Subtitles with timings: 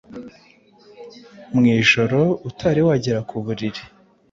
[1.53, 2.19] mu ijoro
[2.49, 3.81] utari wagera ku buriri.